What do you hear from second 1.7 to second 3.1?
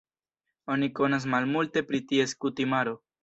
pri ties kutimaro.